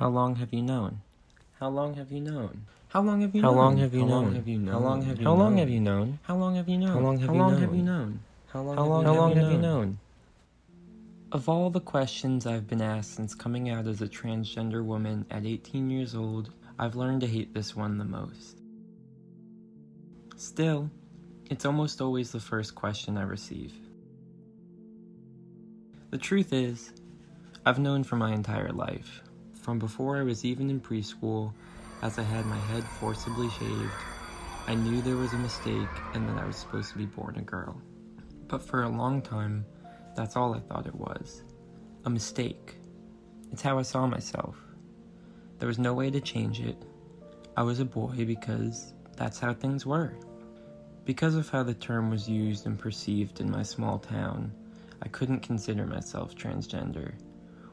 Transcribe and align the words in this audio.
How 0.00 0.08
long 0.08 0.36
have 0.36 0.50
you 0.50 0.62
known? 0.62 1.02
How 1.58 1.68
long 1.68 1.92
have 1.96 2.10
you 2.10 2.22
known? 2.22 2.64
How 2.88 3.02
long 3.02 3.20
have 3.20 3.34
you 3.34 3.42
known? 3.42 3.54
long 3.58 3.76
have 3.76 3.92
you 3.92 3.94
How 4.00 4.08
long 4.08 4.32
have 4.32 4.48
you 4.48 4.58
known? 4.58 4.70
How 4.72 4.78
long 4.78 5.04
have 5.04 5.18
you 5.18 5.24
How 5.26 5.34
long 5.34 5.50
known? 5.50 5.58
have 5.58 5.70
you 5.70 5.80
known? 5.80 6.18
How 6.22 6.36
long 6.36 6.56
have 6.56 6.68
you 6.70 6.78
known? 6.78 6.88
How 6.88 7.00
long 7.02 7.18
have 7.18 7.34
you 7.34 7.82
known? 7.82 7.84
known? 7.84 8.20
How 8.46 8.62
long, 8.62 9.36
have, 9.36 9.52
you 9.52 9.58
known? 9.58 9.60
known? 9.60 9.98
Of 11.32 11.50
all 11.50 11.68
the 11.68 11.80
questions 11.80 12.46
I've 12.46 12.66
been 12.66 12.80
asked 12.80 13.14
since 13.14 13.34
coming 13.34 13.68
out 13.68 13.86
as 13.86 14.00
a 14.00 14.08
transgender 14.08 14.82
woman 14.82 15.26
at 15.30 15.44
18 15.44 15.90
years 15.90 16.14
old, 16.14 16.48
I've 16.78 16.96
learned 16.96 17.20
to 17.20 17.26
hate 17.26 17.52
this 17.52 17.76
one 17.76 17.98
the 17.98 18.06
most. 18.06 18.58
Still, 20.38 20.90
it's 21.50 21.66
almost 21.66 22.00
always 22.00 22.32
the 22.32 22.40
first 22.40 22.74
question 22.74 23.18
I 23.18 23.24
receive. 23.24 23.74
The 26.08 26.16
truth 26.16 26.54
is, 26.54 26.90
I've 27.66 27.78
known 27.78 28.02
for 28.02 28.16
my 28.16 28.32
entire 28.32 28.72
life, 28.72 29.20
from 29.70 29.78
before 29.78 30.16
I 30.16 30.24
was 30.24 30.44
even 30.44 30.68
in 30.68 30.80
preschool, 30.80 31.52
as 32.02 32.18
I 32.18 32.24
had 32.24 32.44
my 32.44 32.58
head 32.58 32.82
forcibly 32.98 33.48
shaved, 33.50 33.92
I 34.66 34.74
knew 34.74 35.00
there 35.00 35.14
was 35.14 35.32
a 35.32 35.38
mistake 35.38 35.86
and 36.12 36.28
that 36.28 36.42
I 36.42 36.44
was 36.44 36.56
supposed 36.56 36.90
to 36.90 36.98
be 36.98 37.06
born 37.06 37.36
a 37.36 37.42
girl. 37.42 37.80
But 38.48 38.64
for 38.64 38.82
a 38.82 38.88
long 38.88 39.22
time, 39.22 39.64
that's 40.16 40.34
all 40.34 40.56
I 40.56 40.58
thought 40.58 40.88
it 40.88 40.94
was 40.96 41.44
a 42.04 42.10
mistake. 42.10 42.78
It's 43.52 43.62
how 43.62 43.78
I 43.78 43.82
saw 43.82 44.08
myself. 44.08 44.56
There 45.60 45.68
was 45.68 45.78
no 45.78 45.94
way 45.94 46.10
to 46.10 46.20
change 46.20 46.58
it. 46.58 46.84
I 47.56 47.62
was 47.62 47.78
a 47.78 47.84
boy 47.84 48.24
because 48.26 48.92
that's 49.16 49.38
how 49.38 49.54
things 49.54 49.86
were. 49.86 50.16
Because 51.04 51.36
of 51.36 51.48
how 51.48 51.62
the 51.62 51.74
term 51.74 52.10
was 52.10 52.28
used 52.28 52.66
and 52.66 52.76
perceived 52.76 53.38
in 53.38 53.48
my 53.48 53.62
small 53.62 54.00
town, 54.00 54.50
I 55.00 55.06
couldn't 55.06 55.46
consider 55.46 55.86
myself 55.86 56.34
transgender. 56.34 57.12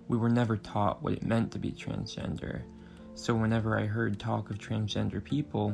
We 0.07 0.17
were 0.17 0.29
never 0.29 0.57
taught 0.57 1.03
what 1.03 1.13
it 1.13 1.23
meant 1.23 1.51
to 1.51 1.59
be 1.59 1.71
transgender, 1.71 2.61
so 3.15 3.35
whenever 3.35 3.77
I 3.77 3.85
heard 3.85 4.19
talk 4.19 4.49
of 4.49 4.57
transgender 4.57 5.23
people, 5.23 5.73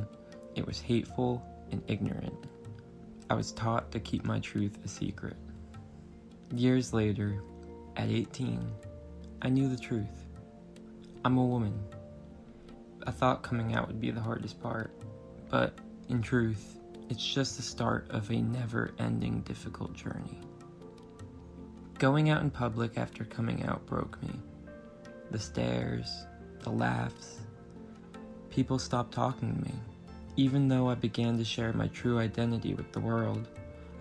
it 0.56 0.66
was 0.66 0.80
hateful 0.81 1.45
and 1.72 1.84
ignorant. 1.88 2.48
I 3.30 3.36
was 3.36 3.52
taught 3.52 3.92
to 3.92 4.00
keep 4.00 4.25
my 4.25 4.40
truth 4.40 4.80
a 4.84 4.88
secret. 4.88 5.36
Years 6.56 6.94
later, 6.94 7.42
at 7.95 8.09
18, 8.09 8.59
I 9.42 9.50
knew 9.50 9.67
the 9.67 9.81
truth. 9.81 10.28
I'm 11.25 11.38
a 11.38 11.45
woman. 11.45 11.80
I 13.06 13.12
thought 13.12 13.44
coming 13.44 13.75
out 13.75 13.88
would 13.88 14.00
be 14.00 14.12
the 14.12 14.22
hardest 14.22 14.62
part, 14.62 14.92
but 15.50 15.78
in 16.09 16.22
truth, 16.22 16.80
it's 17.09 17.25
just 17.25 17.58
the 17.58 17.64
start 17.64 18.08
of 18.09 18.31
a 18.31 18.42
never 18.42 18.92
ending 19.00 19.42
difficult 19.42 19.94
journey. 19.94 20.40
Going 22.04 22.30
out 22.30 22.42
in 22.42 22.50
public 22.50 22.98
after 22.98 23.23
coming 23.23 23.64
out 23.64 23.86
broke 23.86 24.22
me. 24.22 24.32
The 25.32 25.40
stares, 25.40 26.26
the 26.59 26.70
laughs. 26.70 27.40
People 28.50 28.78
stopped 28.78 29.14
talking 29.14 29.56
to 29.56 29.62
me. 29.62 29.73
Even 30.36 30.68
though 30.68 30.90
I 30.90 30.96
began 30.96 31.38
to 31.38 31.46
share 31.46 31.72
my 31.72 31.88
true 31.88 32.20
identity 32.20 32.74
with 32.74 32.92
the 32.92 33.00
world, 33.00 33.48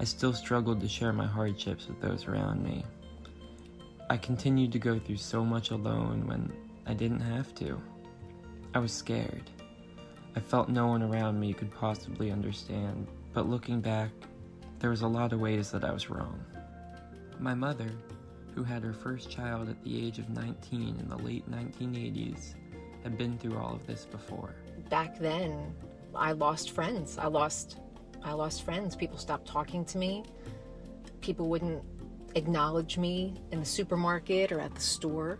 I 0.00 0.02
still 0.02 0.32
struggled 0.32 0.80
to 0.80 0.88
share 0.88 1.12
my 1.12 1.28
hardships 1.28 1.86
with 1.86 2.00
those 2.00 2.26
around 2.26 2.64
me. 2.64 2.84
I 4.10 4.16
continued 4.16 4.72
to 4.72 4.80
go 4.80 4.98
through 4.98 5.18
so 5.18 5.44
much 5.44 5.70
alone 5.70 6.26
when 6.26 6.52
I 6.86 6.94
didn't 6.94 7.20
have 7.20 7.54
to. 7.54 7.80
I 8.74 8.80
was 8.80 8.90
scared. 8.90 9.48
I 10.34 10.40
felt 10.40 10.68
no 10.68 10.88
one 10.88 11.04
around 11.04 11.38
me 11.38 11.52
could 11.52 11.72
possibly 11.72 12.32
understand, 12.32 13.06
but 13.32 13.48
looking 13.48 13.80
back, 13.80 14.10
there 14.80 14.90
was 14.90 15.02
a 15.02 15.06
lot 15.06 15.32
of 15.32 15.38
ways 15.38 15.70
that 15.70 15.84
I 15.84 15.92
was 15.92 16.10
wrong. 16.10 16.44
My 17.42 17.54
mother, 17.54 17.90
who 18.54 18.62
had 18.62 18.84
her 18.84 18.92
first 18.92 19.28
child 19.28 19.68
at 19.68 19.82
the 19.82 20.06
age 20.06 20.20
of 20.20 20.30
19 20.30 20.96
in 21.00 21.08
the 21.08 21.16
late 21.16 21.50
1980s, 21.50 22.54
had 23.02 23.18
been 23.18 23.36
through 23.36 23.58
all 23.58 23.74
of 23.74 23.84
this 23.84 24.06
before. 24.06 24.54
back 24.88 25.18
then 25.18 25.74
i 26.14 26.30
lost 26.30 26.70
friends. 26.70 27.18
I 27.18 27.26
lost 27.26 27.78
i 28.22 28.32
lost 28.32 28.62
friends. 28.62 28.94
People 28.94 29.18
stopped 29.18 29.48
talking 29.48 29.84
to 29.86 29.98
me. 29.98 30.22
People 31.20 31.48
wouldn't 31.48 31.82
acknowledge 32.36 32.96
me 32.96 33.34
in 33.50 33.58
the 33.58 33.66
supermarket 33.66 34.52
or 34.52 34.60
at 34.60 34.72
the 34.72 34.80
store. 34.80 35.38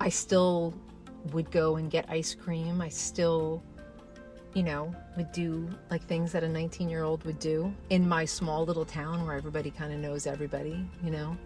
I 0.00 0.10
still 0.10 0.74
would 1.32 1.50
go 1.50 1.76
and 1.76 1.90
get 1.90 2.04
ice 2.10 2.34
cream. 2.34 2.82
I 2.82 2.90
still 2.90 3.62
you 4.58 4.64
know 4.64 4.92
would 5.16 5.30
do 5.30 5.70
like 5.88 6.02
things 6.02 6.32
that 6.32 6.42
a 6.42 6.48
19 6.48 6.88
year 6.88 7.04
old 7.04 7.22
would 7.24 7.38
do 7.38 7.72
in 7.90 8.08
my 8.08 8.24
small 8.24 8.64
little 8.64 8.84
town 8.84 9.24
where 9.24 9.36
everybody 9.36 9.70
kind 9.70 9.92
of 9.92 10.00
knows 10.00 10.26
everybody 10.26 10.84
you 11.04 11.12
know 11.12 11.36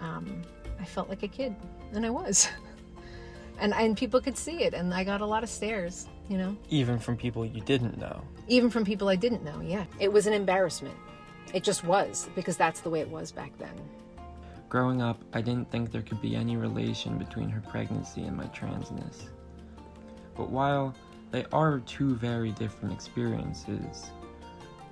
um, 0.00 0.40
i 0.80 0.84
felt 0.84 1.10
like 1.10 1.22
a 1.22 1.28
kid 1.28 1.54
and 1.92 2.06
i 2.06 2.08
was 2.08 2.48
and 3.60 3.74
and 3.74 3.94
people 3.94 4.22
could 4.22 4.38
see 4.38 4.62
it 4.62 4.72
and 4.72 4.94
i 4.94 5.04
got 5.04 5.20
a 5.20 5.26
lot 5.26 5.42
of 5.42 5.50
stares 5.50 6.08
you 6.30 6.38
know 6.38 6.56
Even 6.70 6.98
from 6.98 7.14
people 7.14 7.44
you 7.44 7.60
didn't 7.60 7.98
know. 7.98 8.22
even 8.48 8.70
from 8.70 8.84
people 8.86 9.06
I 9.08 9.16
didn't 9.16 9.44
know. 9.44 9.60
Yeah, 9.60 9.84
it 10.00 10.10
was 10.12 10.26
an 10.26 10.32
embarrassment. 10.32 10.96
It 11.54 11.62
just 11.62 11.84
was 11.84 12.28
because 12.34 12.56
that's 12.56 12.80
the 12.80 12.90
way 12.90 13.00
it 13.00 13.08
was 13.08 13.30
back 13.30 13.52
then. 13.58 13.76
Growing 14.68 15.00
up, 15.02 15.18
I 15.32 15.40
didn't 15.40 15.70
think 15.70 15.92
there 15.92 16.02
could 16.02 16.20
be 16.20 16.34
any 16.34 16.56
relation 16.56 17.16
between 17.18 17.48
her 17.48 17.60
pregnancy 17.60 18.22
and 18.22 18.36
my 18.36 18.46
transness. 18.46 19.16
But 20.36 20.50
while 20.50 20.94
they 21.30 21.44
are 21.52 21.80
two 21.80 22.14
very 22.14 22.52
different 22.52 22.94
experiences, 22.94 24.10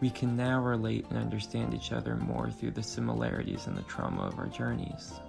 we 0.01 0.11
can 0.11 0.37
now 0.37 0.61
relate 0.61 1.07
and 1.09 1.19
understand 1.19 1.73
each 1.73 1.93
other 1.93 2.17
more 2.17 2.51
through 2.51 2.73
the 2.73 2.83
similarities 2.83 3.67
and 3.67 3.77
the 3.77 3.83
trauma 3.83 4.23
of 4.23 4.39
our 4.39 4.49
journeys. 4.49 5.21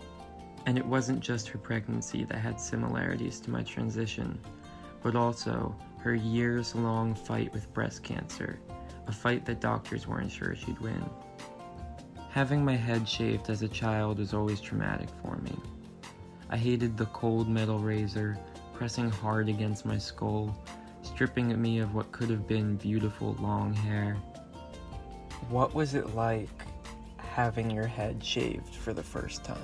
And 0.65 0.77
it 0.77 0.85
wasn't 0.85 1.19
just 1.19 1.47
her 1.49 1.59
pregnancy 1.59 2.23
that 2.25 2.37
had 2.37 2.59
similarities 2.59 3.39
to 3.41 3.51
my 3.51 3.63
transition, 3.63 4.39
but 5.03 5.15
also 5.15 5.75
her 5.99 6.15
years 6.15 6.75
long 6.75 7.13
fight 7.13 7.53
with 7.53 7.73
breast 7.73 8.03
cancer, 8.03 8.59
a 9.07 9.11
fight 9.11 9.45
that 9.45 9.61
doctors 9.61 10.07
weren't 10.07 10.31
sure 10.31 10.55
she'd 10.55 10.79
win. 10.79 11.03
Having 12.31 12.65
my 12.65 12.75
head 12.75 13.07
shaved 13.07 13.49
as 13.49 13.61
a 13.61 13.67
child 13.67 14.19
was 14.19 14.33
always 14.33 14.59
traumatic 14.59 15.09
for 15.21 15.37
me. 15.37 15.57
I 16.49 16.57
hated 16.57 16.97
the 16.97 17.05
cold 17.07 17.47
metal 17.47 17.79
razor 17.79 18.37
pressing 18.73 19.09
hard 19.09 19.47
against 19.47 19.85
my 19.85 19.97
skull, 19.97 20.55
stripping 21.05 21.61
me 21.61 21.79
of 21.79 21.93
what 21.93 22.11
could 22.11 22.29
have 22.29 22.47
been 22.47 22.75
beautiful 22.77 23.35
long 23.39 23.73
hair. 23.73 24.17
What 25.49 25.73
was 25.73 25.93
it 25.93 26.15
like 26.15 26.49
having 27.17 27.69
your 27.69 27.87
head 27.87 28.23
shaved 28.23 28.73
for 28.73 28.93
the 28.93 29.03
first 29.03 29.43
time? 29.43 29.57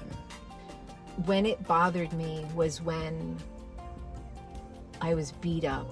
When 1.25 1.45
it 1.45 1.65
bothered 1.67 2.13
me 2.13 2.45
was 2.55 2.81
when 2.81 3.37
I 5.01 5.13
was 5.13 5.31
beat 5.33 5.65
up 5.65 5.91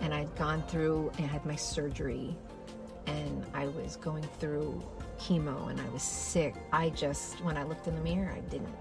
and 0.00 0.12
I'd 0.12 0.34
gone 0.36 0.62
through 0.68 1.10
and 1.18 1.26
had 1.26 1.44
my 1.46 1.56
surgery 1.56 2.36
and 3.06 3.46
I 3.54 3.66
was 3.68 3.96
going 3.96 4.24
through 4.38 4.82
chemo 5.18 5.70
and 5.70 5.80
I 5.80 5.88
was 5.90 6.02
sick. 6.02 6.54
I 6.72 6.90
just, 6.90 7.42
when 7.42 7.56
I 7.56 7.62
looked 7.62 7.86
in 7.86 7.94
the 7.94 8.00
mirror, 8.02 8.32
I 8.36 8.40
didn't 8.50 8.74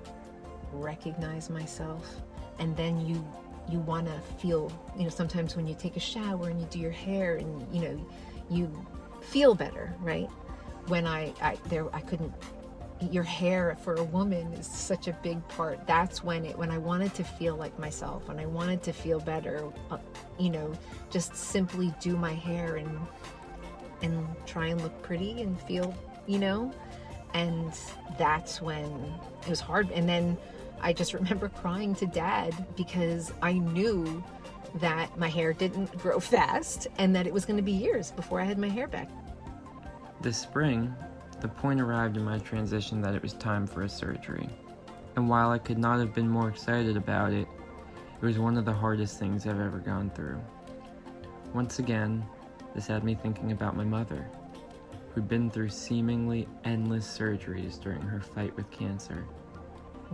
recognize 0.73 1.49
myself. 1.49 2.21
And 2.59 2.75
then 2.75 3.05
you 3.05 3.25
you 3.71 3.79
want 3.79 4.07
to 4.07 4.19
feel, 4.37 4.71
you 4.97 5.03
know, 5.03 5.09
sometimes 5.09 5.55
when 5.55 5.67
you 5.67 5.75
take 5.75 5.95
a 5.95 5.99
shower 5.99 6.49
and 6.49 6.59
you 6.59 6.67
do 6.67 6.79
your 6.79 6.91
hair 6.91 7.35
and 7.35 7.65
you 7.73 7.81
know, 7.81 8.05
you 8.49 8.85
feel 9.21 9.55
better, 9.55 9.95
right? 9.99 10.29
When 10.87 11.05
I, 11.07 11.33
I 11.41 11.57
there 11.69 11.93
I 11.95 12.01
couldn't 12.01 12.33
your 13.09 13.23
hair 13.23 13.75
for 13.81 13.95
a 13.95 14.03
woman 14.03 14.53
is 14.53 14.67
such 14.67 15.07
a 15.07 15.13
big 15.23 15.45
part. 15.47 15.85
That's 15.87 16.23
when 16.23 16.45
it 16.45 16.57
when 16.57 16.69
I 16.69 16.77
wanted 16.77 17.13
to 17.15 17.23
feel 17.23 17.55
like 17.55 17.77
myself, 17.79 18.27
when 18.27 18.39
I 18.39 18.45
wanted 18.45 18.83
to 18.83 18.93
feel 18.93 19.19
better, 19.19 19.63
uh, 19.89 19.97
you 20.37 20.49
know, 20.49 20.71
just 21.09 21.35
simply 21.35 21.93
do 21.99 22.15
my 22.17 22.33
hair 22.33 22.75
and 22.75 22.99
and 24.01 24.27
try 24.45 24.67
and 24.67 24.81
look 24.81 24.99
pretty 25.01 25.41
and 25.41 25.59
feel, 25.61 25.95
you 26.27 26.39
know, 26.39 26.71
and 27.33 27.71
that's 28.17 28.61
when 28.61 28.85
it 29.43 29.49
was 29.49 29.59
hard. 29.59 29.89
And 29.91 30.07
then 30.07 30.37
I 30.81 30.93
just 30.93 31.13
remember 31.13 31.49
crying 31.49 31.93
to 31.95 32.07
dad 32.07 32.65
because 32.75 33.31
I 33.41 33.53
knew 33.53 34.23
that 34.75 35.17
my 35.17 35.27
hair 35.27 35.53
didn't 35.53 35.95
grow 35.97 36.19
fast 36.19 36.87
and 36.97 37.15
that 37.15 37.27
it 37.27 37.33
was 37.33 37.45
going 37.45 37.57
to 37.57 37.63
be 37.63 37.71
years 37.71 38.11
before 38.11 38.41
I 38.41 38.45
had 38.45 38.57
my 38.57 38.69
hair 38.69 38.87
back. 38.87 39.09
This 40.21 40.37
spring, 40.37 40.93
the 41.39 41.47
point 41.47 41.81
arrived 41.81 42.17
in 42.17 42.23
my 42.23 42.39
transition 42.39 43.01
that 43.01 43.15
it 43.15 43.21
was 43.21 43.33
time 43.33 43.65
for 43.65 43.83
a 43.83 43.89
surgery. 43.89 44.47
And 45.15 45.27
while 45.27 45.51
I 45.51 45.57
could 45.57 45.77
not 45.77 45.99
have 45.99 46.13
been 46.13 46.29
more 46.29 46.49
excited 46.49 46.95
about 46.95 47.33
it, 47.33 47.47
it 48.21 48.25
was 48.25 48.39
one 48.39 48.57
of 48.57 48.65
the 48.65 48.73
hardest 48.73 49.19
things 49.19 49.45
I've 49.45 49.59
ever 49.59 49.79
gone 49.79 50.09
through. 50.11 50.39
Once 51.53 51.79
again, 51.79 52.23
this 52.73 52.87
had 52.87 53.03
me 53.03 53.15
thinking 53.15 53.51
about 53.51 53.75
my 53.75 53.83
mother, 53.83 54.29
who'd 55.13 55.27
been 55.27 55.49
through 55.49 55.69
seemingly 55.69 56.47
endless 56.63 57.05
surgeries 57.05 57.81
during 57.81 58.01
her 58.01 58.21
fight 58.21 58.55
with 58.55 58.69
cancer. 58.71 59.25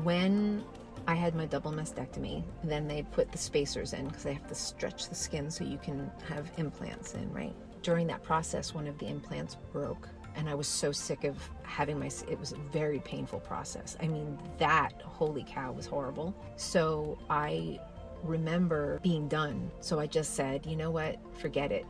When 0.04 0.64
I 1.08 1.16
had 1.16 1.36
my 1.36 1.46
double 1.46 1.72
mastectomy, 1.72 2.44
then 2.64 2.88
they 2.88 3.04
put 3.04 3.32
the 3.32 3.38
spacers 3.38 3.94
in 3.94 4.08
because 4.08 4.24
they 4.24 4.34
have 4.34 4.48
to 4.48 4.56
stretch 4.56 5.10
the 5.10 5.16
skin 5.16 5.50
so 5.50 5.64
you 5.64 5.78
can 5.78 6.12
have 6.28 6.52
implants 6.58 7.14
in, 7.14 7.32
right? 7.32 7.54
During 7.82 8.08
that 8.08 8.24
process, 8.24 8.74
one 8.74 8.88
of 8.88 8.98
the 8.98 9.08
implants 9.08 9.56
broke, 9.72 10.10
and 10.36 10.50
I 10.50 10.56
was 10.56 10.68
so 10.68 10.92
sick 10.92 11.24
of 11.24 11.38
having 11.64 12.00
my. 12.00 12.10
It 12.30 12.40
was 12.40 12.52
a 12.52 12.58
very 12.72 13.00
painful 13.00 13.40
process. 13.40 13.96
I 14.02 14.08
mean, 14.08 14.38
that 14.58 15.02
holy 15.02 15.46
cow 15.48 15.72
was 15.72 15.86
horrible. 15.86 16.36
So 16.58 17.18
I 17.30 17.80
remember 18.24 19.00
being 19.04 19.28
done. 19.28 19.72
So 19.80 20.00
I 20.00 20.08
just 20.08 20.34
said, 20.34 20.66
you 20.66 20.76
know 20.76 20.92
what, 20.92 21.18
forget 21.40 21.72
it. 21.72 21.86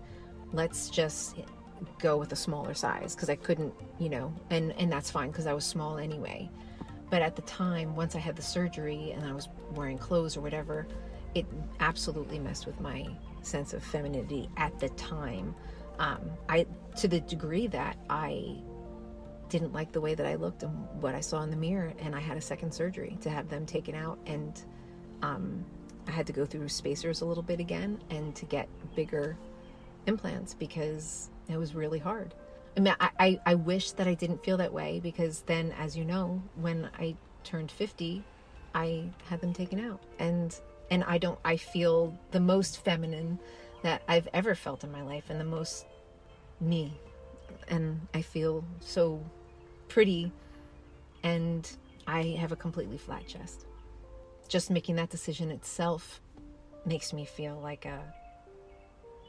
Let's 0.54 0.90
just 0.90 1.38
go 2.00 2.18
with 2.18 2.32
a 2.32 2.36
smaller 2.36 2.74
size 2.74 3.16
because 3.16 3.30
I 3.30 3.36
couldn't, 3.36 3.74
you 4.00 4.10
know, 4.10 4.34
and 4.50 4.74
and 4.74 4.92
that's 4.92 5.10
fine 5.10 5.32
because 5.32 5.48
I 5.48 5.54
was 5.54 5.66
small 5.66 5.98
anyway. 5.98 6.50
But 7.10 7.22
at 7.22 7.36
the 7.36 7.42
time, 7.44 7.96
once 7.96 8.16
I 8.16 8.20
had 8.20 8.36
the 8.36 8.42
surgery 8.42 9.12
and 9.12 9.26
I 9.26 9.34
was 9.34 9.48
wearing 9.74 9.98
clothes 9.98 10.36
or 10.36 10.42
whatever, 10.42 10.88
it 11.36 11.46
absolutely 11.80 12.40
messed 12.40 12.66
with 12.66 12.80
my 12.82 13.08
sense 13.42 13.74
of 13.74 13.84
femininity 13.84 14.50
at 14.58 14.78
the 14.80 14.90
time. 14.90 15.56
Um, 16.00 16.20
I 16.50 16.66
to 16.98 17.08
the 17.08 17.22
degree 17.22 17.68
that 17.68 17.98
I 18.10 18.58
didn't 19.50 19.72
like 19.72 19.92
the 19.92 20.02
way 20.02 20.14
that 20.14 20.26
I 20.26 20.36
looked 20.36 20.64
and 20.64 20.88
what 21.02 21.16
I 21.16 21.22
saw 21.22 21.42
in 21.44 21.50
the 21.50 21.56
mirror, 21.56 21.94
and 22.00 22.16
I 22.16 22.20
had 22.20 22.38
a 22.38 22.42
second 22.42 22.74
surgery 22.74 23.18
to 23.22 23.30
have 23.30 23.50
them 23.50 23.66
taken 23.66 23.96
out, 23.96 24.20
and 24.26 24.62
um, 25.22 25.66
I 26.08 26.12
had 26.12 26.28
to 26.28 26.34
go 26.34 26.46
through 26.46 26.68
spacers 26.70 27.22
a 27.22 27.26
little 27.26 27.44
bit 27.44 27.60
again 27.60 28.00
and 28.10 28.36
to 28.36 28.46
get 28.46 28.68
bigger 28.96 29.38
implants 30.06 30.54
because 30.54 31.30
it 31.50 31.58
was 31.58 31.76
really 31.76 32.00
hard. 32.00 32.34
I 32.78 32.80
mean, 32.80 32.96
I, 33.00 33.10
I, 33.20 33.40
I 33.48 33.56
wish 33.56 33.92
that 33.94 34.08
I 34.08 34.14
didn't 34.14 34.44
feel 34.44 34.58
that 34.58 34.72
way 34.72 35.00
because 35.02 35.42
then, 35.48 35.74
as 35.80 35.98
you 35.98 36.06
know, 36.06 36.42
when 36.56 36.88
I 37.00 37.16
turned 37.44 37.72
50, 37.72 38.24
I 38.76 39.06
had 39.26 39.42
them 39.42 39.52
taken 39.52 39.80
out. 39.80 40.00
And 40.20 40.56
and 40.92 41.04
I 41.04 41.18
don't 41.18 41.40
I 41.44 41.58
feel 41.58 42.18
the 42.32 42.40
most 42.40 42.84
feminine 42.86 43.40
that 43.82 44.04
I've 44.08 44.28
ever 44.32 44.54
felt 44.54 44.84
in 44.84 44.92
my 44.92 45.02
life 45.02 45.26
and 45.30 45.40
the 45.40 45.46
most 45.46 45.88
me. 46.62 46.94
And 47.68 48.00
I 48.14 48.22
feel 48.22 48.64
so 48.80 49.24
pretty 49.88 50.32
and 51.24 51.70
I 52.06 52.38
have 52.40 52.52
a 52.52 52.56
completely 52.56 52.98
flat 52.98 53.26
chest. 53.28 53.66
Just 54.48 54.70
making 54.70 54.96
that 54.98 55.10
decision 55.10 55.50
itself 55.50 56.22
makes 56.86 57.12
me 57.12 57.26
feel 57.26 57.60
like 57.60 57.86
a 57.86 58.02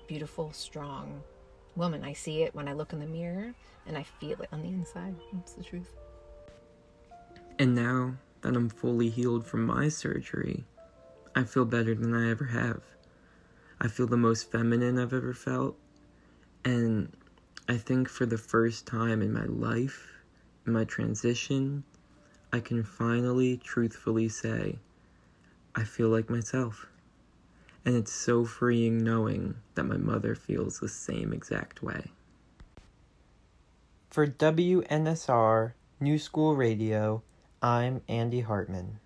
beautiful, 0.06 0.52
strong 0.52 1.22
woman. 1.78 2.04
I 2.04 2.12
see 2.12 2.42
it 2.42 2.54
when 2.54 2.68
I 2.68 2.74
look 2.74 2.92
in 2.92 2.98
the 2.98 3.06
mirror 3.06 3.54
and 3.86 3.96
I 3.96 4.02
feel 4.02 4.40
it 4.42 4.48
on 4.52 4.62
the 4.62 4.68
inside. 4.68 5.14
That's 5.32 5.54
the 5.54 5.64
truth. 5.64 5.96
And 7.58 7.74
now 7.74 8.16
that 8.42 8.54
I'm 8.54 8.68
fully 8.68 9.08
healed 9.08 9.46
from 9.46 9.64
my 9.64 9.88
surgery, 9.88 10.64
I 11.34 11.44
feel 11.44 11.64
better 11.64 11.94
than 11.94 12.14
I 12.14 12.30
ever 12.30 12.44
have. 12.46 12.82
I 13.80 13.88
feel 13.88 14.06
the 14.06 14.16
most 14.16 14.50
feminine 14.50 14.98
I've 14.98 15.12
ever 15.12 15.32
felt. 15.32 15.76
And 16.64 17.16
I 17.68 17.76
think 17.76 18.08
for 18.08 18.26
the 18.26 18.38
first 18.38 18.86
time 18.86 19.22
in 19.22 19.32
my 19.32 19.44
life, 19.44 20.08
in 20.66 20.72
my 20.72 20.84
transition, 20.84 21.84
I 22.52 22.60
can 22.60 22.82
finally 22.82 23.56
truthfully 23.56 24.28
say, 24.28 24.78
I 25.74 25.84
feel 25.84 26.08
like 26.08 26.28
myself. 26.28 26.86
And 27.88 27.96
it's 27.96 28.12
so 28.12 28.44
freeing 28.44 29.02
knowing 29.02 29.54
that 29.74 29.84
my 29.84 29.96
mother 29.96 30.34
feels 30.34 30.78
the 30.78 30.90
same 30.90 31.32
exact 31.32 31.82
way. 31.82 32.12
For 34.10 34.26
WNSR 34.26 35.72
New 35.98 36.18
School 36.18 36.54
Radio, 36.54 37.22
I'm 37.62 38.02
Andy 38.06 38.42
Hartman. 38.42 39.00